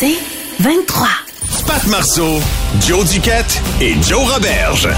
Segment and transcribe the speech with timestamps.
[0.00, 0.16] C'est
[0.60, 1.08] 23.
[1.66, 2.40] Pat Marceau,
[2.80, 4.88] Joe Duquette et Joe Roberge.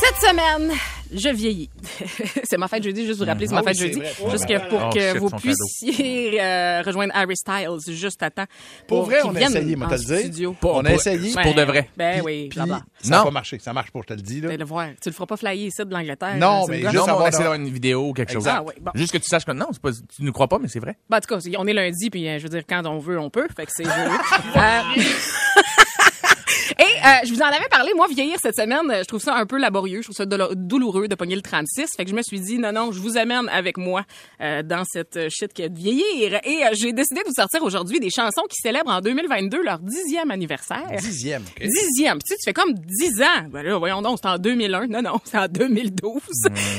[0.00, 0.72] Cette semaine,
[1.14, 1.70] je vieillis.
[2.44, 4.00] c'est ma fête jeudi, juste vous rappeler, c'est ma Ah fête oui, jeudi.
[4.30, 8.44] Juste que pour Oh, que vous puissiez euh, rejoindre Harry Styles juste à temps.
[8.86, 10.18] Pour vrai, on a essayé, moi, dire.
[10.18, 10.56] studio.
[10.62, 11.34] On a essayé.
[11.34, 11.88] Ben, pour de vrai.
[11.96, 12.82] Ben Puis- oui, puis blabla.
[13.02, 13.58] ça n'a pas marché.
[13.58, 14.40] Ça marche pas, je te le dis.
[14.40, 14.48] Là.
[14.48, 14.88] Ben, le voir.
[15.00, 16.36] Tu le feras pas flyer ici de l'Angleterre.
[16.36, 18.46] Non, mais juste on avoir essaie dans- d'avoir une vidéo ou quelque chose.
[18.48, 18.90] Ah oui, bon.
[18.94, 19.66] Juste que tu saches que non,
[20.16, 20.96] tu ne crois pas, mais c'est vrai.
[21.08, 23.18] Ben, en tout cas, on est lundi, puis euh, je veux dire, quand on veut,
[23.18, 23.46] on peut.
[23.56, 23.84] Fait que c'est.
[27.04, 29.58] Euh, je vous en avais parlé, moi, vieillir cette semaine, je trouve ça un peu
[29.58, 31.86] laborieux, je trouve ça douloureux de pogner le 36.
[31.96, 34.04] Fait que je me suis dit, non, non, je vous amène avec moi
[34.40, 36.40] euh, dans cette euh, shit qui est de vieillir.
[36.44, 39.80] Et euh, j'ai décidé de vous sortir aujourd'hui des chansons qui célèbrent en 2022 leur
[39.80, 40.86] dixième anniversaire.
[40.98, 41.42] Dixième.
[41.42, 41.66] OK.
[41.66, 42.18] Dixième.
[42.18, 43.48] Tu sais, tu fais comme dix ans.
[43.50, 44.86] Ben là, voyons donc, c'est en 2001.
[44.86, 46.22] Non, non, c'est en 2012.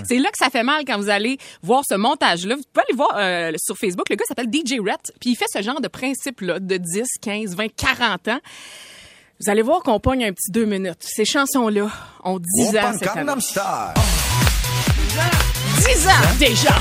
[0.08, 2.56] C'est là que ça fait mal quand vous allez voir ce montage-là.
[2.56, 4.10] Vous pouvez aller voir euh, sur Facebook.
[4.10, 5.12] Le gars s'appelle DJ Rhett.
[5.20, 8.40] Puis il fait ce genre de principe-là de 10, 15, 20, 40 ans.
[9.40, 11.02] Vous allez voir qu'on pogne un petit deux minutes.
[11.02, 11.90] Ces chansons-là
[12.24, 13.32] ont 10 ans cette année.
[15.78, 16.76] 10 ans déjà!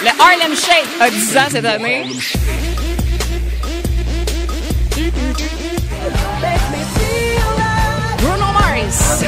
[0.00, 2.06] Le Harlem Shake a 10 ans cette année.
[8.18, 9.24] Bruno Mars.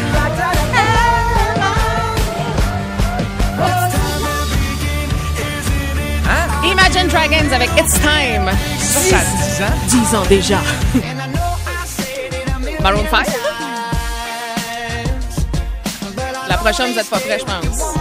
[6.91, 8.50] Imagine Dragons avec It's Time.
[8.81, 9.75] Ça, a 10 ans?
[9.87, 10.59] 10 ans déjà.
[12.82, 13.26] Maroon 5.
[16.48, 17.94] La prochaine, vous êtes pas prêts, je pense.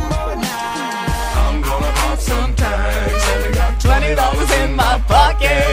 [3.80, 5.68] $20 in my pocket.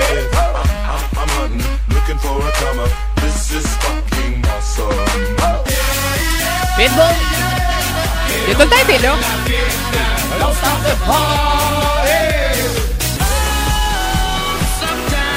[6.77, 7.15] Pitbull?
[8.47, 9.15] Il a tout le temps été là.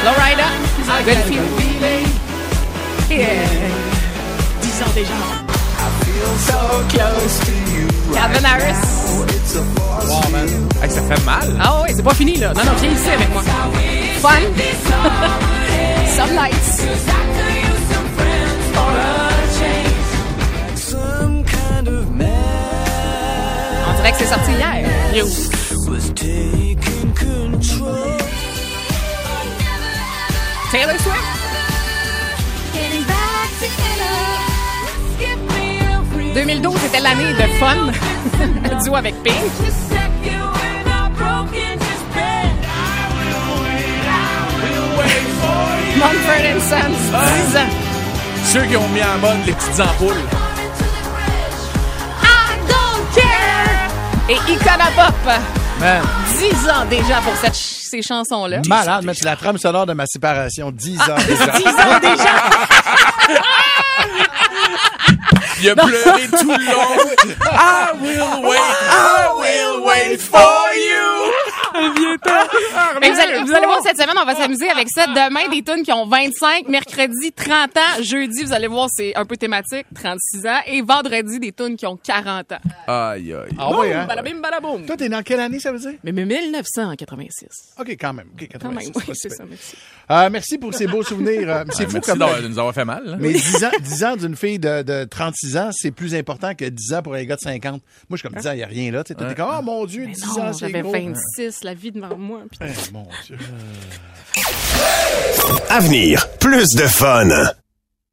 [0.05, 0.51] Lowrider.
[1.05, 2.07] Good feeling.
[3.09, 3.47] Yeah.
[4.61, 5.13] 10 ans déjà.
[8.13, 8.81] Calvin Harris.
[10.07, 10.47] Wow, man.
[10.81, 11.57] Hey, ça fait mal.
[11.59, 12.53] Ah oui, c'est pas fini là.
[12.53, 13.43] Non, non, viens ici avec moi.
[14.21, 14.29] Fun.
[16.15, 16.83] Some nights.
[23.87, 24.85] On dirait que c'est sorti hier.
[25.15, 25.27] You.
[30.71, 31.39] Taylor Swift?
[36.35, 37.91] 2012 c'était l'année de Fun,
[38.83, 39.35] duo avec Pink.
[45.97, 46.99] Mumford and Sons,
[47.51, 47.69] 10 ans.
[48.45, 50.13] Ceux qui ont mis en mode les petites ampoules.
[52.21, 53.89] I don't care!
[54.29, 56.01] Et Icona Pop, Man,
[56.37, 58.61] 10 ans déjà pour cette ch- ces chansons-là.
[58.67, 60.71] malade, mais c'est la trame sonore de ma séparation.
[60.71, 61.45] 10 ans déjà.
[61.57, 62.35] 10 ans déjà!
[65.61, 67.35] Il a pleuré tout le long.
[67.51, 68.57] I will wait,
[68.89, 70.39] I will wait for
[70.75, 71.08] you.
[73.01, 75.07] Mais vous, allez, vous allez voir cette semaine, on va s'amuser avec ça.
[75.07, 79.25] Demain, des tunes qui ont 25, mercredi 30 ans, jeudi, vous allez voir, c'est un
[79.25, 82.57] peu thématique, 36 ans, et vendredi, des tunes qui ont 40 ans.
[82.87, 83.49] Aïe, aïe.
[83.57, 84.05] Ah oui, hein?
[84.07, 84.85] Balabim, balaboum.
[84.85, 85.93] Toi, t'es dans quelle année, ça veut dire?
[86.03, 87.47] Mais, mais 1986.
[87.79, 88.27] OK, quand même.
[88.33, 89.75] OK, Quand même, 86, oui, c'est ça, merci.
[90.11, 91.47] Euh, merci pour ces beaux souvenirs.
[91.49, 92.19] Euh, C'est fou Merci comme...
[92.19, 93.03] d'avoir- de nous avoir fait mal.
[93.05, 93.15] là.
[93.19, 96.65] Mais 10 ans, 10 ans d'une fille de, de 36 ans, c'est plus important que
[96.65, 97.73] 10 ans pour un gars de 50.
[97.73, 99.03] Moi, je suis comme 10 ans, il n'y a rien là.
[99.03, 100.91] Tu sais, t'es comme, oh mon Dieu, 10 Non, ans, c'est j'avais gros.
[100.91, 102.41] 26, la vie devant moi.
[102.49, 103.37] puis- Eh, mon Dieu.
[105.69, 107.27] Avenir, plus de fun.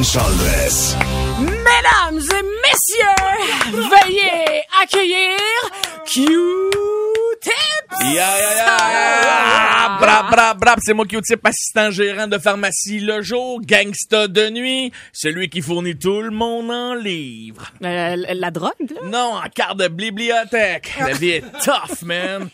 [0.00, 0.16] Mesdames
[2.18, 3.36] et messieurs,
[3.70, 5.36] veuillez accueillir
[6.06, 7.52] Q-Tips!
[8.18, 14.48] Ah, Brap, brap, brap, c'est moi type assistant gérant de pharmacie le jour, gangsta de
[14.48, 17.70] nuit, celui qui fournit tout le monde en livres.
[17.84, 19.02] Euh, la, la drogue, là?
[19.04, 20.94] Non, en carte de bibliothèque.
[20.98, 22.48] La vie est tough, man.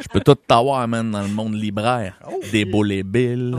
[0.00, 2.14] Je peux tout t'avoir, man, dans le monde libraire.
[2.50, 3.54] Des beaux les billes.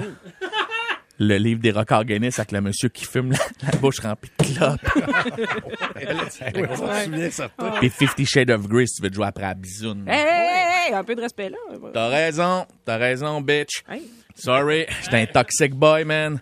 [1.17, 3.38] Le livre des records Guinness avec le monsieur qui fume la,
[3.71, 4.81] la bouche remplie de clopes.
[7.79, 10.06] Puis Fifty Shades of Grey si tu veux te jouer après la bisoune.
[10.07, 11.57] Hey, hey, hey, hey, un peu de respect, là.
[11.94, 13.83] T'as raison, t'as raison, bitch.
[13.89, 14.03] Hey.
[14.35, 16.41] Sorry, j'étais un toxic boy, man.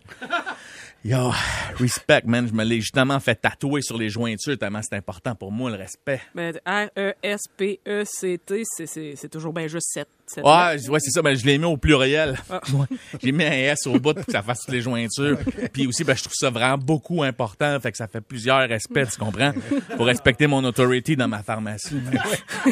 [1.05, 1.31] Yo,
[1.77, 2.47] respect, man.
[2.47, 5.75] Je me l'ai justement fait tatouer sur les jointures tellement c'est important pour moi, le
[5.75, 6.21] respect.
[6.33, 10.07] Ben, R-E-S-P-E-C-T, c'est- c'est c'est toujours bien juste 7.
[10.41, 12.38] Ouais, ouais c'est ça, mais je l'ai mis au pluriel.
[12.50, 12.59] Ah.
[12.74, 12.88] Ouais.
[13.21, 15.38] J'ai mis un S au bout pour que ça fasse toutes les jointures.
[15.74, 17.80] Puis aussi, ben, je trouve ça vraiment beaucoup important.
[17.80, 19.53] Fait que ça fait plusieurs respects, tu comprends?
[19.95, 21.95] Pour respecter mon authority dans ma pharmacie.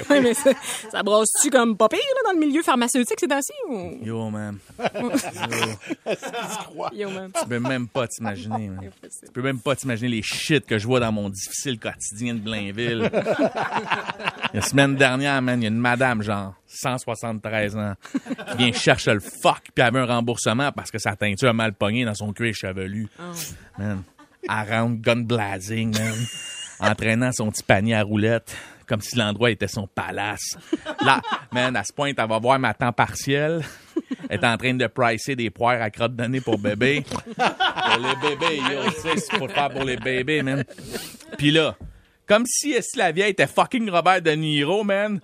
[0.10, 0.52] Ouais, mais ça,
[0.92, 3.54] ça brasse-tu comme pas pire, là, dans le milieu pharmaceutique ces temps-ci?
[3.70, 4.04] Ou...
[4.04, 4.58] Yo, man.
[6.94, 7.32] Yo, man.
[7.40, 8.90] Tu peux même pas t'imaginer, man.
[9.04, 12.40] Tu peux même pas t'imaginer les shit que je vois dans mon difficile quotidien de
[12.40, 13.12] Blainville.
[14.54, 17.94] La semaine dernière, man, il y a une madame, genre, 173 ans,
[18.52, 21.54] qui vient chercher le fuck, puis elle veut un remboursement parce que sa teinture a
[21.54, 23.08] mal pogné dans son cuir chevelu.
[23.78, 24.04] Man,
[24.48, 26.16] around gun blazing, man.
[26.80, 28.56] Entraînant son petit panier à roulettes,
[28.88, 30.58] comme si l'endroit était son palace.
[31.06, 31.22] Là,
[31.52, 33.62] man, à ce point, elle va voir ma temps partiel.
[34.30, 37.04] Elle est en train de pricer des poires à crotte de nez pour bébé.
[37.04, 37.22] Pour
[38.00, 40.64] les bébés, yo, tu sais, c'est pour faire pour les bébés, man.
[41.38, 41.76] Puis là,
[42.26, 45.20] comme si, si la vieille était fucking Robert De Niro, man.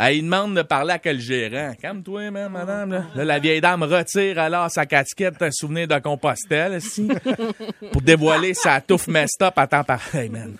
[0.00, 1.74] Elle lui demande de parler à quel gérant.
[1.74, 2.92] Calme-toi, man, madame.
[2.92, 3.06] Là.
[3.16, 7.08] Là, la vieille dame retire alors sa casquette, un souvenir de Compostelle, ici,
[7.92, 10.56] pour dévoiler sa touffe messed up à temps pareil, man.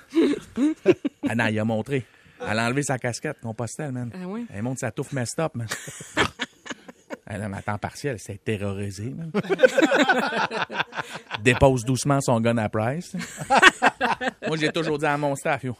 [1.29, 2.05] Ah non, il a montré.
[2.41, 4.11] Elle a enlevé sa casquette, Compostelle, man.
[4.13, 4.43] Ah ouais?
[4.53, 5.69] Elle montre sa touffe messed up, man.
[7.31, 9.31] Elle a à temps partiel, elle s'est terrorisée, man.
[11.45, 13.15] Dépose doucement son gun à Price.
[14.47, 15.77] Moi, j'ai toujours dit à mon staff, yo,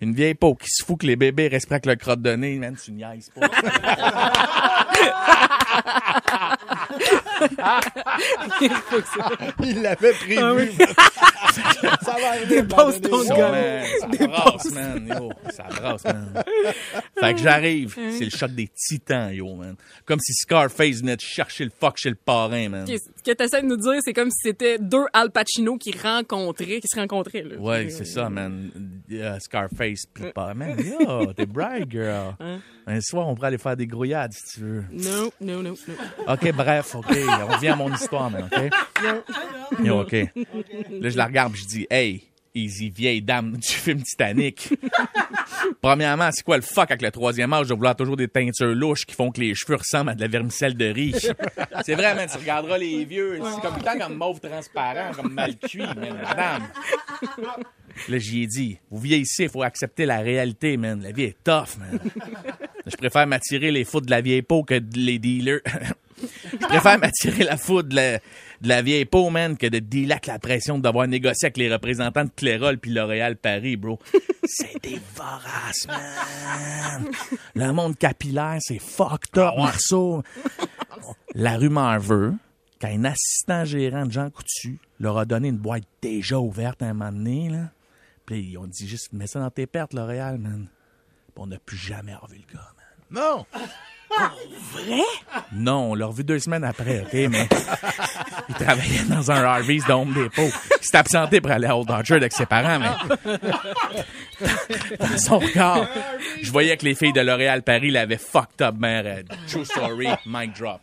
[0.00, 2.76] une vieille peau qui se fout que les bébés respectent le crotte de nez, man,
[2.76, 3.48] tu niaises pas.
[9.62, 10.72] Il l'avait prévu.
[12.02, 12.62] ça va arriver.
[12.62, 15.08] Dépose ton man, ça brasse, man.
[15.08, 16.42] Yo, ça brasse, man.
[17.18, 19.76] Fait que j'arrive, c'est le choc des titans, yo, man.
[20.04, 22.86] Comme si Scarface venait de chercher le fuck chez le parrain, man.
[22.86, 25.92] Ce que tu essaies de nous dire, c'est comme si c'était deux Al Pacino qui
[25.96, 27.42] rencontraient, qui se rencontraient.
[27.42, 27.56] Là.
[27.56, 28.70] Ouais, c'est ça, man.
[29.10, 30.54] Euh, Scarface, pis le parrain.
[30.54, 32.34] Man, yo, t'es bright, girl.
[32.86, 34.84] Un soir, on pourrait aller faire des grouillades, si tu veux.
[34.90, 36.32] Non, non, non, non.
[36.32, 37.06] OK, bref, OK.
[37.28, 38.60] On revient à mon histoire, man, OK?
[39.84, 40.12] Yo, OK.
[40.12, 44.74] Là, je la regarde je dis, hey, easy, vieille dame du film Titanic.
[45.80, 49.04] Premièrement, c'est quoi le fuck avec le troisième âge de vouloir toujours des teintures louches
[49.04, 51.14] qui font que les cheveux ressemblent à de la vermicelle de riz?
[51.84, 55.56] C'est vrai, man, tu regarderas les vieux, c'est comme temps comme mauve transparent, comme mal
[55.56, 56.68] cuit, man, madame.
[58.08, 61.02] Là, j'y ai dit, vous vieillissez, il faut accepter la réalité, man.
[61.02, 61.98] La vie est tough, man.
[62.86, 65.60] Je préfère m'attirer les foudres de la vieille peau que de les dealers.
[66.52, 68.18] Je préfère m'attirer la foudre de la,
[68.60, 71.56] de la vieille peau, man, que de dealer avec la pression de devoir négocier avec
[71.56, 73.98] les représentants de Clérol puis L'Oréal Paris, bro.
[74.44, 77.10] C'est des voraces, man.
[77.54, 80.22] Le monde capillaire, c'est fucked up, Marceau.
[81.34, 82.34] La rumeur veut
[82.78, 86.94] qu'un assistant gérant de Jean Coutu leur a donné une boîte déjà ouverte à un
[86.94, 87.70] moment donné, là.
[88.24, 90.68] Puis ils ont dit juste, mets ça dans tes pertes, L'Oréal, man.
[91.34, 93.22] Puis on n'a plus jamais revu le gars, man.
[93.22, 93.46] Non.
[95.52, 97.48] Non, on l'a revu deux semaines après, OK, mais
[98.48, 100.48] il travaillait dans un Harvey's de Home Depot.
[100.80, 102.88] Il s'est absenté pour aller à Old Orchard avec ses parents, mais
[104.98, 105.86] dans son regard,
[106.42, 109.04] je voyais que les filles de L'Oréal Paris l'avaient fucked up, man.
[109.04, 109.28] raide.
[109.48, 110.78] True story, mic drop.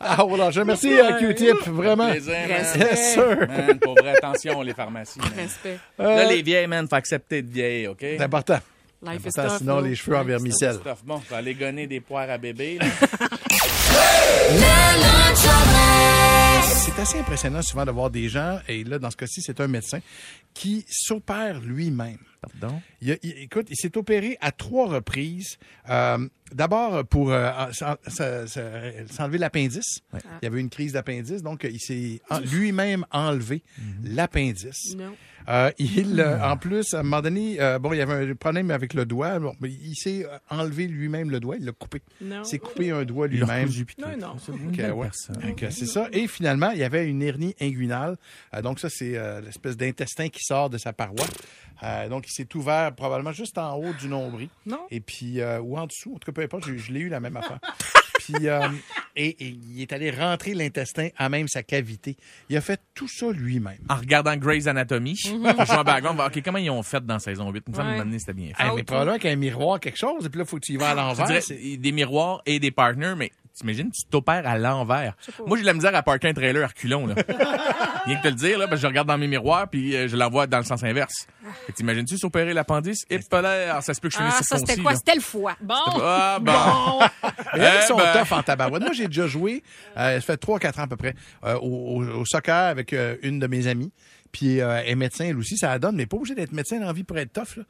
[0.00, 0.50] Ah, voilà.
[0.50, 2.10] Je remercie euh, Q-Tip, vraiment.
[2.10, 2.64] Plaisir, man.
[2.76, 3.36] Yes, sir.
[3.48, 5.20] Man, pour vrai, attention, les pharmacies.
[5.36, 5.78] Respect.
[5.98, 7.98] Là, les vieilles, man, faut accepter de vieilles, OK?
[8.00, 8.58] C'est important.
[9.02, 9.58] Life is tough.
[9.58, 10.78] sinon, les cheveux en vermicelle.
[11.04, 12.78] Bon, je vais aller gonner des poires à bébé.
[16.64, 19.68] C'est assez impressionnant souvent de voir des gens, et là, dans ce cas-ci, c'est un
[19.68, 20.00] médecin,
[20.52, 22.18] qui s'opère lui-même.
[22.40, 22.80] Pardon?
[23.00, 25.58] Il a- il- écoute, il s'est opéré à trois reprises.
[25.90, 26.18] Euh,
[26.54, 29.98] D'abord pour euh, s'en- s'en- s'en- s'enlever l'appendice.
[30.14, 33.62] Il y avait une crise d'appendice, donc il s'est en- lui-même enlevé
[34.02, 34.94] l'appendice.
[34.96, 35.14] Non.
[35.48, 38.34] Euh, il, euh, en plus, à un moment donné, euh, bon, il y avait un
[38.34, 39.38] problème avec le doigt.
[39.38, 42.00] Bon, mais il s'est enlevé lui-même le doigt, il l'a coupé.
[42.22, 42.42] Non.
[42.42, 43.68] Il s'est coupé un doigt lui-même.
[43.98, 44.36] Non, non.
[44.38, 45.08] C'est une Ok, belle ouais.
[45.70, 46.08] c'est ça.
[46.12, 48.16] Et finalement, il y avait une hernie inguinale.
[48.54, 51.24] Euh, donc, ça, c'est euh, l'espèce d'intestin qui sort de sa paroi.
[51.82, 54.48] Euh, donc, il s'est ouvert probablement juste en haut du nombril.
[54.66, 54.80] Non.
[54.90, 56.14] Et puis, euh, ou en dessous.
[56.14, 57.58] En tout cas, peu importe, je, je l'ai eu la même affaire.
[58.18, 58.68] puis, euh,
[59.16, 62.16] et, et il est allé rentrer l'intestin à même sa cavité.
[62.48, 63.78] Il a fait tout ça lui-même.
[63.88, 67.04] En regardant Grey's Anatomy, je joue en background, on va OK, comment ils ont fait
[67.04, 67.64] dans saison 8?
[67.66, 68.64] Il me semble que c'était bien fait.
[68.70, 70.26] Eh, mais probablement qu'il y a un miroir, quelque chose.
[70.26, 71.26] Et puis là, il faut que tu y vas à l'envers.
[71.28, 75.14] des miroirs et des partners, mais t'imagines, tu t'opères à l'envers.
[75.46, 77.14] Moi, j'ai de la misère à parker un trailer à reculons, là.
[78.06, 80.08] Rien que te le dire, là, parce que je regarde dans mes miroirs, puis euh,
[80.08, 81.26] je l'envoie dans le sens inverse.
[81.68, 83.04] Et t'imagines-tu s'opérer l'appendice?
[83.10, 84.94] Et là, ça se peut que je finisse Ah, ça, c'était quoi?
[84.94, 85.56] C'était le foie.
[85.60, 85.74] Bon.
[86.02, 86.52] Ah, bon.
[87.54, 88.12] Mais là, Eh ils sont ben.
[88.12, 88.82] tough en tabarouette.
[88.82, 89.62] Moi, j'ai déjà joué,
[89.96, 93.16] euh, ça fait 3-4 ans à peu près, euh, au, au- au soccer avec euh,
[93.22, 93.92] une de mes amies.
[94.32, 96.86] Puis euh, est médecin, elle aussi, ça la donne, mais pas obligé d'être médecin dans
[96.86, 97.56] la vie pour être tough.
[97.56, 97.62] Là.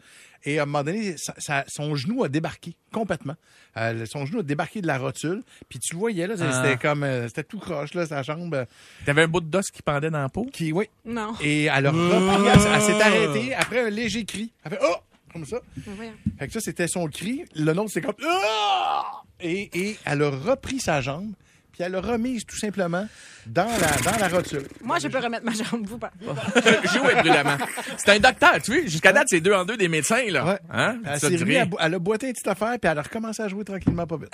[0.44, 3.34] Et à un moment donné, ça- ça- son genou a débarqué complètement.
[3.76, 5.42] Euh, son genou a débarqué de la rotule.
[5.68, 6.62] Puis tu le voyais, là, Ah.
[6.62, 8.54] c'était comme, euh, c'était tout croche, là, sa jambe.
[8.54, 8.64] euh,
[9.04, 10.46] T'avais un bout de d'os qui pendait dans la peau?
[10.52, 10.86] qui, oui.
[11.04, 11.34] Non.
[11.40, 14.52] Et elle a repris, elle, s'est arrêtée après un léger cri.
[14.64, 14.96] Elle fait, oh!
[15.32, 15.58] Comme ça.
[15.86, 16.12] Voyons.
[16.38, 17.44] Fait que ça, c'était son cri.
[17.54, 18.14] Le nôtre, c'est comme.
[18.26, 19.22] Ah!
[19.40, 21.32] Et, et elle a repris sa jambe,
[21.78, 23.06] puis elle l'a remise tout simplement
[23.46, 24.64] dans la, dans la rotule.
[24.82, 26.10] Moi, je peux remettre ma jambe, vous pas.
[26.92, 27.56] Jouer brûlamment.
[27.96, 28.86] C'est un docteur, tu vois.
[28.86, 30.44] Jusqu'à date, c'est deux en deux des médecins, là.
[30.44, 30.58] Ouais.
[30.70, 30.98] Hein?
[31.04, 31.62] Elle, Ça s'est dit remis rien.
[31.62, 34.06] à bo- elle a boité une petite affaire, puis elle a recommencé à jouer tranquillement,
[34.08, 34.30] pas vite.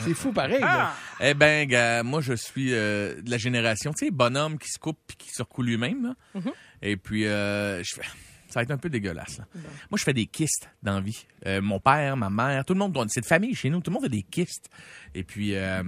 [0.00, 0.60] C'est fou pareil.
[0.60, 0.92] là.
[1.20, 4.78] Eh ben, gars, moi, je suis euh, de la génération, tu sais, bonhomme qui se
[4.80, 6.02] coupe puis qui se recoue lui-même.
[6.34, 6.40] là.
[6.40, 6.52] Mm-hmm.
[6.82, 8.02] Et puis, euh, je fais...
[8.48, 9.38] Ça va être un peu dégueulasse.
[9.38, 9.44] là.
[9.54, 11.24] Moi, je fais des kystes dans la vie.
[11.46, 13.78] Euh, mon père, ma mère, tout le monde, c'est de famille chez nous.
[13.80, 14.68] Tout le monde a des kystes.
[15.14, 15.84] Et puis, euh,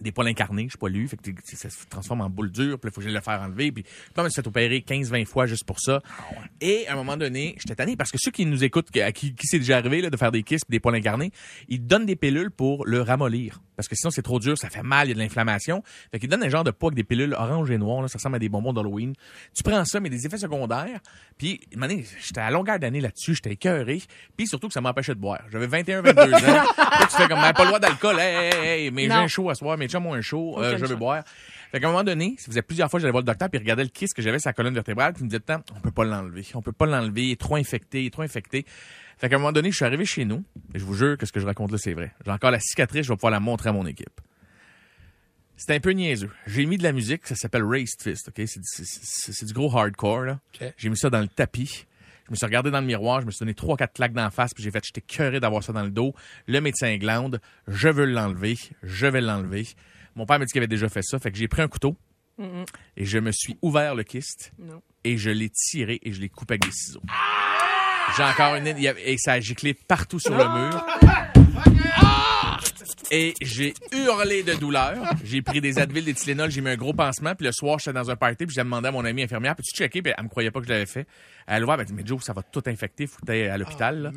[0.00, 2.78] des poils incarnés, je suis pas lu, fait que ça se transforme en boule dure,
[2.78, 3.84] puis il faut que je le faire enlever, puis
[4.16, 6.02] me suis fait opérer 15-20 fois juste pour ça.
[6.60, 9.12] Et à un moment donné, j'étais tanné parce que ceux qui nous écoutent, qui- à
[9.12, 11.30] qui, qui c'est déjà arrivé là, de faire des kisses, des poils incarnés,
[11.68, 13.60] ils donnent des pilules pour le ramollir.
[13.76, 15.82] Parce que sinon, c'est trop dur, ça fait mal, il y a de l'inflammation.
[16.10, 18.16] Fait qu'ils donnent un genre de poids avec des pilules orange et noir, là, ça
[18.18, 19.12] ressemble à des bonbons d'Halloween.
[19.54, 21.00] Tu prends ça, mais des effets secondaires.
[21.36, 21.60] Puis,
[22.24, 24.00] j'étais à longueur d'année là-dessus, j'étais écœuré.
[24.36, 25.42] Puis surtout que ça m'empêchait de boire.
[25.52, 26.26] J'avais 21, 22 ans.
[26.36, 28.18] Là, tu fais comme, Ben, pas le droit d'alcool.
[28.18, 29.14] Hey, hey, hey, mais j'ai Non.
[29.16, 31.24] un show à soir, mes chums ont un show, euh, je veux boire.
[31.70, 33.58] Fait qu'à un moment donné, ça faisait plusieurs fois que j'allais voir le docteur puis
[33.58, 35.62] il regardait le kiss que j'avais sur la colonne vertébrale puis il me disait, Tant,
[35.74, 36.44] on peut pas l'enlever.
[36.54, 37.24] On peut pas l'enlever.
[37.24, 38.64] Il est trop infecté, il est trop infecté.
[39.18, 41.26] Fait qu'à un moment donné, je suis arrivé chez nous et je vous jure que
[41.26, 42.12] ce que je raconte là, c'est vrai.
[42.24, 44.20] J'ai encore la cicatrice, je vais pouvoir la montrer à mon équipe.
[45.56, 46.30] C'était un peu niaiseux.
[46.46, 48.46] J'ai mis de la musique, ça s'appelle Raised Fist, OK?
[48.46, 50.40] C'est, du gros hardcore, là.
[50.76, 51.86] J'ai mis ça dans le tapis.
[52.26, 54.30] Je me suis regardé dans le miroir, je me suis donné trois, quatre claques d'en
[54.30, 56.12] face, puis j'ai fait, j'étais curé d'avoir ça dans le dos.
[56.46, 59.66] Le médecin glande, je veux l'enlever, je vais l'enlever.
[60.16, 61.96] Mon père m'a dit qu'il avait déjà fait ça, fait que j'ai pris un couteau
[62.96, 64.82] et je me suis ouvert le kyste Non.
[65.04, 67.00] et je l'ai tiré et je l'ai coupé avec des ciseaux.
[68.16, 68.66] J'ai encore une...
[68.66, 70.84] Et ça a giclé partout sur le mur.
[73.10, 74.96] Et j'ai hurlé de douleur.
[75.24, 77.34] J'ai pris des Advil, des Tylenol, j'ai mis un gros pansement.
[77.34, 79.76] Puis le soir, j'étais dans un party, puis j'ai demandé à mon amie infirmière, peux-tu
[79.76, 80.02] checker?
[80.02, 81.06] Puis elle me croyait pas que je l'avais fait.
[81.46, 83.58] Elle a elle m'a dit, mais Joe, ça va tout infecter, faut que t'ailles à
[83.58, 84.02] l'hôpital.
[84.02, 84.10] là.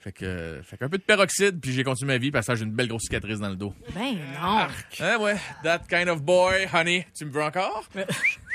[0.00, 2.64] Fait que, fait qu'un peu de peroxyde, puis j'ai continué ma vie, parce que j'ai
[2.64, 3.72] une belle grosse cicatrice dans le dos.
[3.94, 4.66] Ben non.
[5.00, 7.06] Hein, ouais, that kind of boy, honey.
[7.16, 7.88] Tu me veux encore?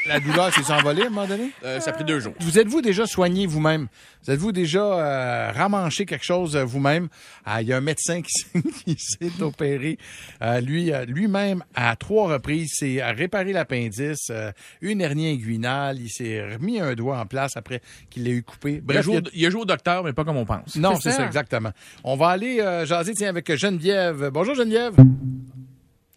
[0.08, 1.52] La douleur s'est envolée à un moment donné?
[1.64, 2.34] Euh, ça a pris deux jours.
[2.40, 3.88] Vous êtes-vous déjà soigné vous-même?
[4.24, 7.10] Vous êtes-vous déjà euh, ramanché quelque chose euh, vous-même?
[7.46, 9.98] Ah, Il y a un médecin qui, s'est- qui s'est opéré.
[10.42, 14.52] Euh, lui, euh, lui-même, à trois reprises, s'est réparé l'appendice, euh,
[14.82, 16.00] une hernie inguinale.
[16.00, 18.82] Il s'est remis un doigt en place après qu'il l'ait eu coupé.
[18.90, 20.76] Il a, joué, il au- il a joué au docteur, mais pas comme on pense.
[20.78, 21.18] Non, C'est c'est ça.
[21.18, 21.26] ça.
[21.28, 21.72] exactement.
[22.06, 24.30] On va aller euh, jaser tiens, avec Geneviève.
[24.34, 24.94] Bonjour Geneviève.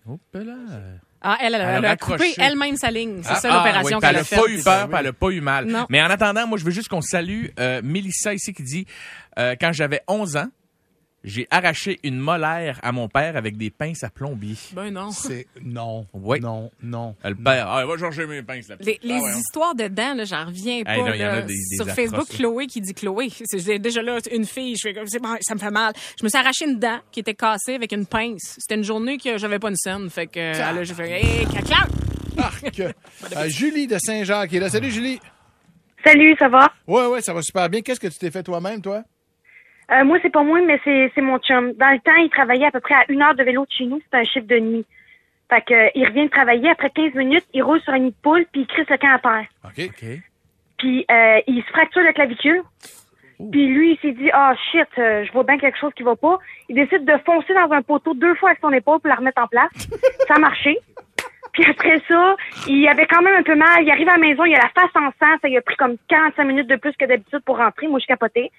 [0.08, 0.54] Oh, là.
[1.22, 3.20] Ah, elle, elle, Elle a elle coupé elle-même sa ligne.
[3.22, 4.40] C'est Ah, ça ah, l'opération oui, puis qu'elle elle a faite.
[4.40, 5.66] pas eu peur, elle a pas eu mal.
[5.66, 5.86] Non.
[5.88, 8.86] Mais en attendant, moi, je veux juste qu'on salue euh, Mélissa ici qui dit
[9.38, 10.46] euh, quand j'avais 11 ans,
[11.24, 14.56] j'ai arraché une molaire à mon père avec des pinces à plombier.
[14.72, 15.10] Ben non.
[15.10, 16.40] C'est non, Oui.
[16.40, 17.14] non, non.
[17.24, 18.76] Euh, Le père, ah, va chercher mes pinces là.
[18.80, 19.38] Les, les Ah, ouais, hein.
[19.38, 20.94] histoires dedans, là, j'en reviens pas.
[20.96, 21.42] Hey, non, il y en a là.
[21.42, 22.36] des- des Sur atroces, Facebook, là.
[22.36, 23.28] Chloé qui dit Chloé.
[23.44, 24.74] C'est j'ai déjà là une fille.
[24.76, 25.92] Je fais comme, c'est bon, ça me fait mal.
[26.18, 28.56] Je me suis arraché une dent qui était cassée avec une pince.
[28.58, 30.10] C'était une journée que j'avais pas une scène.
[30.10, 31.86] Fait que, euh, là, j'ai fait, hey, caca!
[32.38, 32.82] Arc.
[33.36, 34.68] Euh, Julie de Saint-Jacques est là.
[34.68, 35.20] Salut Julie.
[36.04, 36.72] Salut, ça va?
[36.86, 37.80] Ouais, ouais, ça va super bien.
[37.82, 39.04] Qu'est-ce que tu t'es fait toi-même, toi?
[39.92, 41.72] Euh, moi, c'est pas moi, mais c'est, c'est mon chum.
[41.74, 43.84] Dans le temps, il travaillait à peu près à une heure de vélo de chez
[43.84, 44.00] nous.
[44.04, 44.86] C'était un chiffre de nuit.
[45.50, 46.70] Fait que, euh, il revient de travailler.
[46.70, 49.14] Après 15 minutes, il roule sur un nid de poule, puis il crisse le camp
[49.14, 49.46] à terre.
[49.64, 49.90] OK.
[49.90, 50.08] OK.
[50.78, 52.62] Puis, euh, il se fracture la clavicule.
[53.50, 56.16] Puis lui, il s'est dit, ah, shit, euh, je vois bien quelque chose qui va
[56.16, 56.38] pas.
[56.68, 59.42] Il décide de foncer dans un poteau deux fois avec son épaule pour la remettre
[59.42, 59.70] en place.
[60.28, 60.78] Ça a marché.
[61.52, 62.34] Puis après ça,
[62.66, 63.82] il avait quand même un peu mal.
[63.82, 65.36] Il arrive à la maison, il a la face en sang.
[65.42, 67.88] Ça lui a pris comme 45 minutes de plus que d'habitude pour rentrer.
[67.88, 68.50] Moi, je capotais.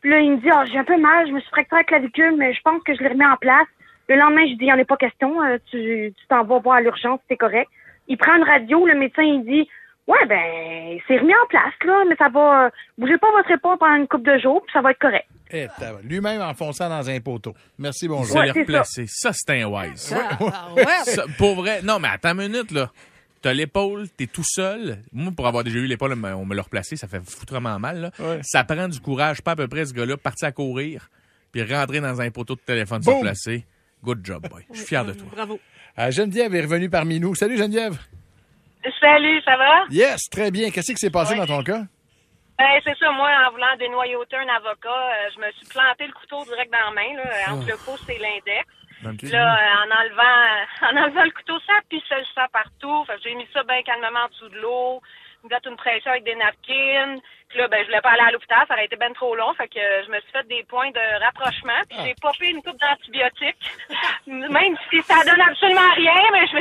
[0.00, 1.84] Puis là, il me dit, ah, j'ai un peu mal, je me suis fracturé la
[1.84, 3.66] clavicule, mais je pense que je l'ai remis en place.
[4.08, 5.42] Le lendemain, je dis, il n'y en a pas question.
[5.42, 7.68] euh, tu t'en vas voir à l'urgence, c'est correct.
[8.08, 9.68] Il prend une radio, le médecin, il dit,
[10.06, 13.78] ouais, ben, c'est remis en place, là, mais ça va, euh, bougez pas votre épaule
[13.78, 15.26] pendant une couple de jours, puis ça va être correct.
[15.50, 16.04] Eh, tabarnak.
[16.04, 17.54] Lui-même enfonçant dans un poteau.
[17.78, 18.26] Merci, bonjour.
[18.34, 19.04] Ça Ouais, les c'est replacer.
[19.08, 20.14] Ça, c'est un wise.
[20.16, 20.84] Ah, ouais.
[21.04, 21.82] Ça, pour vrai.
[21.82, 22.90] Non, mais attends une minute, là.
[23.46, 24.98] T'as l'épaule, t'es tout seul.
[25.12, 28.10] Moi, pour avoir déjà eu l'épaule, on me- l'a replacé, ça fait foutrement mal, là.
[28.18, 28.40] Ouais.
[28.42, 31.08] Ça prend du courage, pas à peu près, ce gars-là, partir à courir,
[31.52, 33.18] puis rentrer dans un poteau de téléphone, se Boum!
[33.18, 33.64] replacer.
[34.02, 34.64] Good job, boy.
[34.72, 35.28] Je suis fier de toi.
[35.30, 35.60] Bravo.
[35.96, 37.36] Euh, Geneviève est revenue parmi nous.
[37.36, 37.96] Salut, Geneviève.
[39.00, 39.84] Salut, ça va?
[39.90, 40.70] Yes, très bien.
[40.72, 41.38] Qu'est-ce qui s'est passé Ouais.
[41.38, 41.82] dans ton cas?
[42.58, 46.12] Ben, c'est ça, moi, en voulant dénoyauter un avocat, euh, je me suis planté le
[46.14, 48.66] couteau direct dans la main, là, entre le pouce et l'index.
[49.30, 53.04] Là, euh, en enlevant en enlevant le couteau, ça pissait le sang partout.
[53.06, 55.02] Fait j'ai mis ça bien calmement en dessous de l'eau,
[55.46, 57.18] me mettre une pression avec des napkins.
[57.48, 59.54] Puis là, ben, je voulais pas aller à l'hôpital, ça aurait été bien trop long.
[59.54, 61.78] Fait que euh, je me suis fait des points de rapprochement.
[61.88, 63.70] Puis j'ai popé une coupe d'antibiotiques.
[64.26, 66.56] Même si ça donne absolument rien, mais je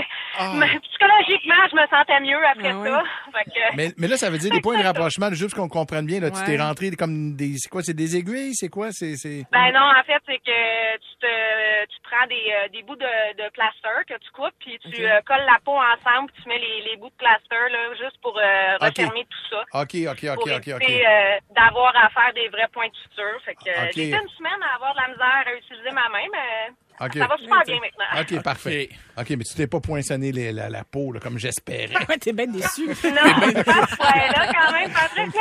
[0.60, 3.04] mais psychologiquement, je me sentais mieux après Ah ça.
[3.34, 6.06] Fait que, Mais, mais là, ça veut dire des points de rapprochement, juste qu'on comprenne
[6.06, 6.20] bien.
[6.20, 7.56] Là, Tu t'es rentré comme des.
[7.58, 7.82] C'est quoi?
[7.82, 8.54] C'est des aiguilles?
[8.54, 8.90] C'est quoi?
[8.92, 9.16] C'est.
[9.16, 12.96] c'est- Ben non, en fait, c'est que tu te tu prends des, euh, des bouts
[12.96, 16.50] de, de plaster que tu coupes, puis tu euh, colles la peau ensemble, puis tu
[16.50, 18.75] mets les, les bouts de plaster là, juste pour euh.
[18.80, 19.82] Refermer tout ça.
[19.82, 23.40] OK, OK, pour OK, OK, euh, d'avoir à faire des vrais points de suture.
[23.44, 26.10] Fait que euh, j'ai fait une semaine à avoir de la misère à utiliser ma
[26.10, 27.14] main, mais OK.
[27.18, 28.22] ça va super bien maintenant.
[28.38, 28.90] OK, parfait.
[29.18, 31.90] OK, mais tu t'es pas poinçonné les- la, la peau, là, comme j'espérais.
[32.10, 32.86] Ouais, t'es bien déçu.
[32.88, 35.34] Non, ouais, là, quand même, Patrick,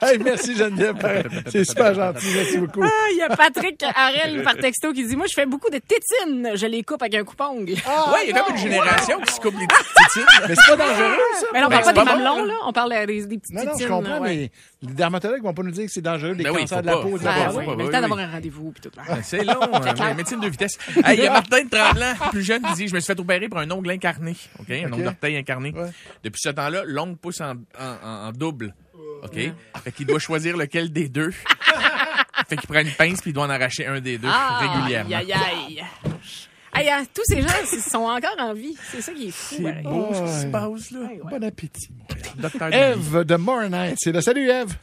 [0.00, 0.96] là, hey, merci, Geneviève.
[1.50, 2.26] C'est super gentil.
[2.34, 2.82] Merci beaucoup.
[2.82, 5.78] Ah, il y a Patrick Harel par texto qui dit Moi, je fais beaucoup de
[5.78, 6.50] tétines.
[6.54, 7.74] Je les coupe avec un coupe-ongle.
[7.86, 10.48] Ah, ouais, il y a comme une génération qui se coupe les petites tétines.
[10.48, 11.46] Mais c'est pas dangereux, ça?
[11.52, 12.54] Mais là, on Ben, parle pas des mamelons, là.
[12.66, 14.36] On parle des, petites Non, non, je tétines, comprends, ouais.
[14.36, 14.50] mais
[14.82, 16.92] les dermatologues vont pas nous dire que c'est dangereux, les Ben oui, cancers de la
[16.94, 17.02] pas.
[17.02, 17.10] peau.
[17.10, 17.34] Faut pas.
[17.36, 18.00] Ah, faut oui, pas, mais le oui, temps oui.
[18.02, 18.72] d'avoir un rendez-vous.
[18.72, 18.90] puis tout.
[19.22, 20.78] C'est long, hein, mais médecine de vitesse.
[21.04, 23.20] Hey, Il y a Martin de Tremblant, plus jeune, qui dit Je me suis fait
[23.20, 24.34] opérer pour un ongle incarné.
[24.58, 24.70] OK?
[24.70, 25.72] Un ongle d'orteil incarné.
[25.72, 25.90] Ouais.
[26.24, 27.56] Depuis ce temps-là, l'ongle pousse en, en,
[28.04, 28.74] en- en double.
[29.22, 29.38] OK?
[29.84, 31.30] Fait qu'il doit choisir lequel des deux.
[32.48, 35.14] fait qu'il prend une pince puis il doit en arracher un des deux Ah, régulièrement.
[35.16, 35.84] Aïe, aïe, aïe.
[36.72, 38.76] Hey, euh, tous ces gens ils sont encore en vie.
[38.92, 39.56] C'est ça qui est fou.
[39.56, 39.82] C'est pareil.
[39.82, 41.00] beau ce qui se passe, là.
[41.28, 41.90] Bon appétit.
[42.72, 44.20] Eve de Mornight, c'est là.
[44.20, 44.76] Salut, Eve.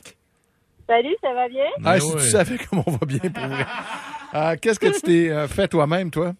[0.87, 1.65] Salut, ça va bien?
[1.83, 3.65] Ah, si tu savais comment on va bien pour vrai.
[4.33, 6.33] Euh, Qu'est-ce que tu t'es euh, fait toi-même, toi?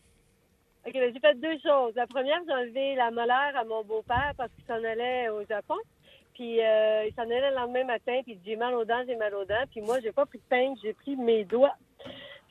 [0.85, 1.93] OK, ben, j'ai fait deux choses.
[1.95, 5.75] La première, j'ai enlevé la molaire à mon beau-père parce qu'il s'en allait au Japon.
[6.33, 9.03] Puis euh, il s'en allait le lendemain matin, puis il dit j'ai mal aux dents,
[9.05, 9.65] j'ai mal aux dents.
[9.71, 11.75] Puis moi, j'ai pas pris de pince, j'ai pris mes doigts.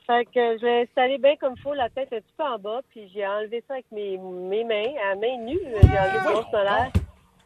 [0.05, 2.59] Fait que je l'ai installé bien comme il faut, la tête un petit peu en
[2.59, 5.59] bas, puis j'ai enlevé ça avec mes, mes mains, à main nue.
[5.63, 6.51] J'ai enlevé le grosse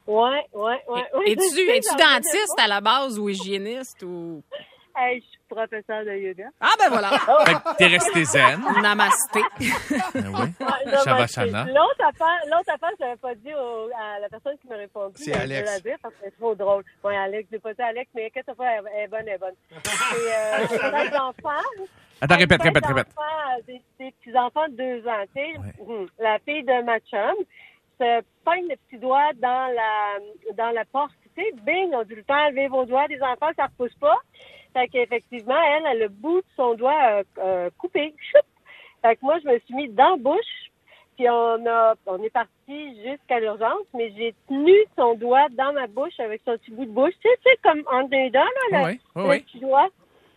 [0.07, 0.81] ouais, ouais.
[0.87, 1.03] ouais.
[1.25, 4.41] Es-tu Je dentiste à la base ou hygiéniste ou?
[4.93, 6.49] Hey, je suis professeur de yoga.
[6.59, 7.09] Ah, ben voilà.
[7.45, 8.61] Fait que t'es resté zen.
[8.81, 9.39] Namasté.
[10.13, 10.65] Ben oui.
[11.03, 11.63] Shavasana.
[11.65, 15.13] L'autre affaire, l'autre affaire, je l'avais pas dit au- à la personne qui m'a répondu.
[15.15, 15.71] C'est je Alex.
[15.71, 16.83] la dire parce que c'est trop drôle.
[17.05, 18.81] Oui, Alex, j'ai pas dit Alex, mais qu'est-ce que ça fait?
[18.97, 19.55] Elle est bonne, elle est bonne.
[19.83, 21.65] C'est, euh, des enfants.
[22.19, 23.07] Attends, répète, répète, répète.
[23.67, 25.55] Des, des petits-enfants de deux ans, tu sais.
[25.87, 27.35] Hum, La fille de ma chum
[28.01, 31.51] se pogne le petit doigt dans la, dans la porte, tu sais.
[31.63, 34.17] Bing, on dit le temps, levez vos doigts, des enfants, ça repousse pas.
[34.73, 38.13] Fait qu'effectivement, elle a le bout de son doigt euh, euh, coupé.
[38.17, 38.45] Choup!
[39.01, 40.71] Fait que moi, je me suis mis dans la bouche.
[41.17, 45.87] Puis on a, on est parti jusqu'à l'urgence, mais j'ai tenu son doigt dans ma
[45.87, 47.13] bouche avec son petit bout de bouche.
[47.21, 48.39] Tu sais, tu sais, comme les dents,
[48.71, 49.39] là, le, Oui, oui, le oui.
[49.41, 49.89] petit doigt,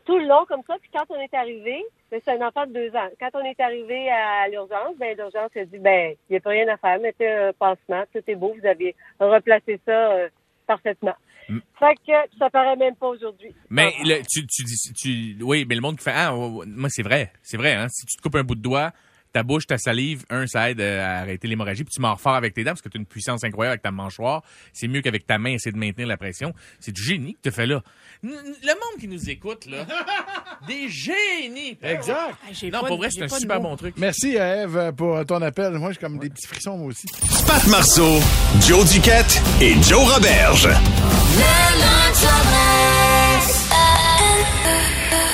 [0.04, 0.76] tout le long comme ça.
[0.80, 3.08] Puis quand on est arrivé, ben, c'est un enfant de deux ans.
[3.20, 6.50] Quand on est arrivé à l'urgence, ben l'urgence a dit, ben, il n'y a plus
[6.50, 10.28] rien à faire, mettez un pansement, tout est beau, vous avez replacé ça euh,
[10.66, 11.14] parfaitement.
[11.48, 11.58] Mm.
[11.78, 13.54] Fait que ça paraît même pas aujourd'hui.
[13.68, 16.66] Mais le- tu, tu dis, tu, oui, mais le monde qui fait, ah, ouais, ouais,
[16.66, 17.32] moi, c'est vrai.
[17.42, 17.88] C'est vrai, hein.
[17.90, 18.92] Si tu te coupes un bout de doigt,
[19.34, 22.36] ta bouche, ta salive, un, ça aide euh, à arrêter l'hémorragie, puis tu mords fort
[22.36, 24.42] avec tes dents parce que tu as une puissance incroyable avec ta mâchoire.
[24.72, 26.54] C'est mieux qu'avec ta main, essayer de maintenir la pression.
[26.80, 27.82] C'est du génie que tu fais là.
[28.22, 29.84] N- Le monde qui nous écoute, là,
[30.68, 31.76] des génies.
[31.82, 32.36] Exact.
[32.52, 33.68] J'ai Non, pas pour de- vrai, j'ai c'est un pas de super mots.
[33.70, 33.94] bon truc.
[33.98, 35.72] Merci, euh, Eve, pour ton appel.
[35.74, 37.06] Moi, j'ai comme des petits frissons, moi aussi.
[37.46, 38.20] Pat Marceau,
[38.60, 40.68] Joe Duquette et Joe Roberge.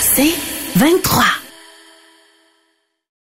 [0.00, 0.34] C'est
[0.76, 1.24] 23.